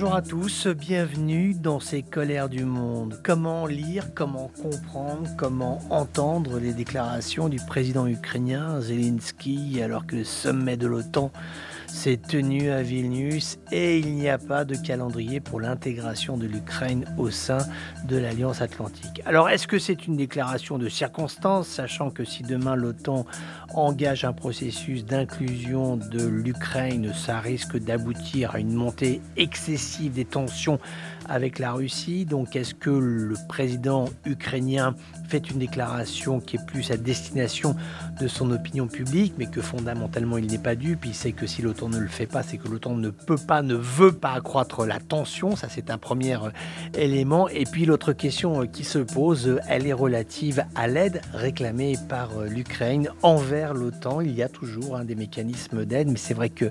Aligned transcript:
Bonjour 0.00 0.16
à 0.16 0.22
tous, 0.22 0.66
bienvenue 0.66 1.52
dans 1.52 1.78
ces 1.78 2.02
colères 2.02 2.48
du 2.48 2.64
monde. 2.64 3.20
Comment 3.22 3.66
lire, 3.66 4.14
comment 4.14 4.50
comprendre, 4.62 5.28
comment 5.36 5.78
entendre 5.90 6.58
les 6.58 6.72
déclarations 6.72 7.50
du 7.50 7.58
président 7.58 8.06
ukrainien 8.06 8.80
Zelensky 8.80 9.82
alors 9.82 10.06
que 10.06 10.16
le 10.16 10.24
sommet 10.24 10.78
de 10.78 10.86
l'OTAN 10.86 11.30
s'est 11.86 12.16
tenu 12.16 12.70
à 12.70 12.82
Vilnius 12.82 13.58
et 13.72 13.98
il 13.98 14.14
n'y 14.14 14.30
a 14.30 14.38
pas 14.38 14.64
de 14.64 14.76
calendrier 14.76 15.40
pour 15.40 15.60
l'intégration 15.60 16.38
de 16.38 16.46
l'Ukraine 16.46 17.04
au 17.18 17.30
sein 17.30 17.58
de 18.04 18.16
l'Alliance 18.16 18.62
Atlantique. 18.62 19.20
Alors 19.26 19.50
est-ce 19.50 19.66
que 19.66 19.78
c'est 19.78 20.06
une 20.06 20.16
déclaration 20.16 20.78
de 20.78 20.88
circonstance, 20.88 21.66
sachant 21.66 22.10
que 22.10 22.24
si 22.24 22.42
demain 22.42 22.76
l'OTAN 22.76 23.26
engage 23.74 24.24
un 24.24 24.32
processus 24.32 25.04
d'inclusion 25.04 25.96
de 25.96 26.24
l'Ukraine, 26.24 27.12
ça 27.12 27.40
risque 27.40 27.76
d'aboutir 27.76 28.54
à 28.54 28.60
une 28.60 28.72
montée 28.72 29.20
excessive 29.36 29.89
des 29.98 30.24
tensions 30.24 30.78
avec 31.28 31.58
la 31.58 31.72
Russie. 31.72 32.24
Donc 32.24 32.56
est-ce 32.56 32.74
que 32.74 32.90
le 32.90 33.34
président 33.48 34.06
ukrainien 34.24 34.94
fait 35.28 35.50
une 35.50 35.58
déclaration 35.58 36.40
qui 36.40 36.56
est 36.56 36.66
plus 36.66 36.90
à 36.90 36.96
destination 36.96 37.76
de 38.20 38.26
son 38.26 38.50
opinion 38.50 38.88
publique, 38.88 39.34
mais 39.38 39.46
que 39.46 39.60
fondamentalement 39.60 40.38
il 40.38 40.46
n'est 40.46 40.58
pas 40.58 40.74
puis 40.76 41.10
il 41.10 41.14
sait 41.14 41.32
que 41.32 41.46
si 41.46 41.62
l'OTAN 41.62 41.88
ne 41.88 41.98
le 41.98 42.08
fait 42.08 42.26
pas, 42.26 42.42
c'est 42.42 42.56
que 42.56 42.68
l'OTAN 42.68 42.94
ne 42.94 43.10
peut 43.10 43.36
pas, 43.36 43.62
ne 43.62 43.74
veut 43.74 44.12
pas 44.12 44.32
accroître 44.32 44.86
la 44.86 44.98
tension, 44.98 45.56
ça 45.56 45.68
c'est 45.68 45.90
un 45.90 45.98
premier 45.98 46.34
euh, 46.34 46.50
élément. 46.94 47.48
Et 47.48 47.64
puis 47.64 47.84
l'autre 47.84 48.12
question 48.12 48.62
euh, 48.62 48.66
qui 48.66 48.84
se 48.84 48.98
pose, 48.98 49.48
euh, 49.48 49.58
elle 49.68 49.86
est 49.86 49.92
relative 49.92 50.64
à 50.74 50.86
l'aide 50.86 51.20
réclamée 51.34 51.96
par 52.08 52.30
l'Ukraine 52.48 53.10
envers 53.22 53.74
l'OTAN. 53.74 54.20
Il 54.20 54.34
y 54.34 54.42
a 54.42 54.48
toujours 54.48 54.96
hein, 54.96 55.04
des 55.04 55.14
mécanismes 55.14 55.84
d'aide, 55.84 56.08
mais 56.08 56.16
c'est 56.16 56.34
vrai 56.34 56.48
que 56.48 56.66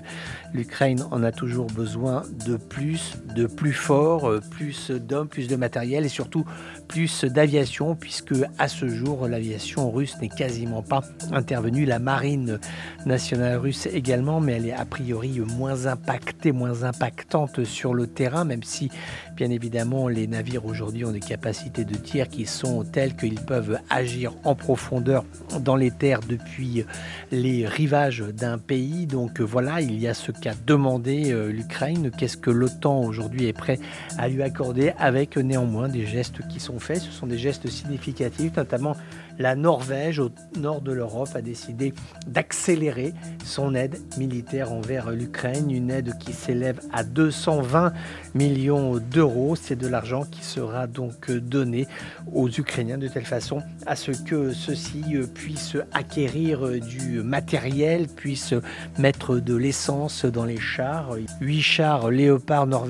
l'Ukraine 0.52 1.04
en 1.10 1.22
a 1.22 1.32
toujours 1.32 1.66
besoin 1.66 2.22
de 2.46 2.56
plus, 2.56 3.09
de 3.34 3.46
plus 3.46 3.72
fort, 3.72 4.32
plus 4.50 4.90
d'hommes, 4.90 5.28
plus 5.28 5.48
de 5.48 5.56
matériel 5.56 6.04
et 6.04 6.08
surtout 6.08 6.44
plus 6.88 7.24
d'aviation, 7.24 7.94
puisque 7.94 8.34
à 8.58 8.68
ce 8.68 8.88
jour, 8.88 9.28
l'aviation 9.28 9.90
russe 9.90 10.16
n'est 10.20 10.28
quasiment 10.28 10.82
pas 10.82 11.02
intervenue. 11.32 11.84
La 11.84 11.98
marine 11.98 12.58
nationale 13.06 13.58
russe 13.58 13.86
également, 13.86 14.40
mais 14.40 14.54
elle 14.54 14.66
est 14.66 14.72
a 14.72 14.84
priori 14.84 15.40
moins 15.40 15.86
impactée, 15.86 16.52
moins 16.52 16.82
impactante 16.82 17.64
sur 17.64 17.94
le 17.94 18.06
terrain, 18.06 18.44
même 18.44 18.62
si, 18.62 18.90
bien 19.36 19.50
évidemment, 19.50 20.08
les 20.08 20.26
navires 20.26 20.66
aujourd'hui 20.66 21.04
ont 21.04 21.12
des 21.12 21.20
capacités 21.20 21.84
de 21.84 21.94
tir 21.94 22.28
qui 22.28 22.46
sont 22.46 22.84
telles 22.84 23.14
qu'ils 23.16 23.40
peuvent 23.40 23.78
agir 23.88 24.32
en 24.44 24.54
profondeur 24.54 25.24
dans 25.60 25.76
les 25.76 25.90
terres 25.90 26.20
depuis 26.28 26.84
les 27.30 27.66
rivages 27.66 28.20
d'un 28.20 28.58
pays. 28.58 29.06
Donc 29.06 29.40
voilà, 29.40 29.80
il 29.80 29.98
y 29.98 30.08
a 30.08 30.14
ce 30.14 30.32
qu'a 30.32 30.54
demandé 30.66 31.32
euh, 31.32 31.50
l'Ukraine. 31.50 32.10
Qu'est-ce 32.16 32.36
que 32.36 32.50
l'OTAN 32.50 32.99
aujourd'hui 33.02 33.46
est 33.46 33.52
prêt 33.52 33.78
à 34.18 34.28
lui 34.28 34.42
accorder 34.42 34.92
avec 34.98 35.36
néanmoins 35.36 35.88
des 35.88 36.06
gestes 36.06 36.46
qui 36.48 36.60
sont 36.60 36.78
faits. 36.78 37.00
Ce 37.00 37.12
sont 37.12 37.26
des 37.26 37.38
gestes 37.38 37.68
significatifs, 37.68 38.56
notamment 38.56 38.96
la 39.40 39.54
Norvège, 39.54 40.18
au 40.18 40.30
nord 40.58 40.82
de 40.82 40.92
l'Europe, 40.92 41.30
a 41.34 41.40
décidé 41.40 41.94
d'accélérer 42.26 43.14
son 43.42 43.74
aide 43.74 43.98
militaire 44.18 44.70
envers 44.70 45.10
l'Ukraine, 45.10 45.70
une 45.70 45.90
aide 45.90 46.18
qui 46.18 46.34
s'élève 46.34 46.78
à 46.92 47.04
220 47.04 47.94
millions 48.34 48.98
d'euros. 48.98 49.56
C'est 49.56 49.76
de 49.76 49.88
l'argent 49.88 50.24
qui 50.30 50.44
sera 50.44 50.86
donc 50.86 51.30
donné 51.30 51.86
aux 52.34 52.50
Ukrainiens 52.50 52.98
de 52.98 53.08
telle 53.08 53.24
façon 53.24 53.62
à 53.86 53.96
ce 53.96 54.10
que 54.10 54.52
ceux-ci 54.52 55.02
puissent 55.34 55.78
acquérir 55.92 56.68
du 56.78 57.22
matériel, 57.22 58.08
puissent 58.08 58.54
mettre 58.98 59.38
de 59.38 59.54
l'essence 59.54 60.26
dans 60.26 60.44
les 60.44 60.60
chars. 60.60 61.16
Huit 61.40 61.62
chars 61.62 62.10
léopards 62.10 62.66
norvégiens 62.66 62.89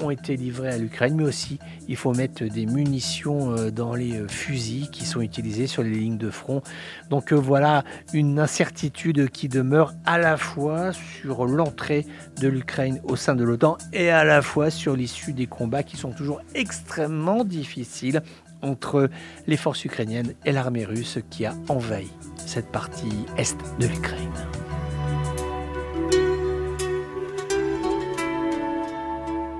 ont 0.00 0.10
été 0.10 0.36
livrés 0.36 0.70
à 0.70 0.78
l'Ukraine, 0.78 1.14
mais 1.16 1.24
aussi 1.24 1.58
il 1.88 1.96
faut 1.96 2.12
mettre 2.12 2.44
des 2.44 2.66
munitions 2.66 3.54
dans 3.70 3.94
les 3.94 4.26
fusils 4.28 4.90
qui 4.90 5.04
sont 5.04 5.20
utilisés 5.20 5.66
sur 5.66 5.82
les 5.82 5.90
lignes 5.90 6.18
de 6.18 6.30
front. 6.30 6.62
Donc 7.10 7.32
euh, 7.32 7.36
voilà 7.36 7.84
une 8.12 8.38
incertitude 8.38 9.30
qui 9.30 9.48
demeure 9.48 9.94
à 10.04 10.18
la 10.18 10.36
fois 10.36 10.92
sur 10.92 11.46
l'entrée 11.46 12.06
de 12.40 12.48
l'Ukraine 12.48 13.00
au 13.04 13.16
sein 13.16 13.34
de 13.34 13.44
l'OTAN 13.44 13.78
et 13.92 14.10
à 14.10 14.24
la 14.24 14.42
fois 14.42 14.70
sur 14.70 14.96
l'issue 14.96 15.32
des 15.32 15.46
combats 15.46 15.82
qui 15.82 15.96
sont 15.96 16.10
toujours 16.10 16.40
extrêmement 16.54 17.44
difficiles 17.44 18.22
entre 18.62 19.10
les 19.46 19.56
forces 19.56 19.84
ukrainiennes 19.84 20.34
et 20.44 20.52
l'armée 20.52 20.84
russe 20.84 21.18
qui 21.30 21.44
a 21.44 21.54
envahi 21.68 22.10
cette 22.46 22.70
partie 22.70 23.26
est 23.36 23.56
de 23.80 23.86
l'Ukraine. 23.86 24.65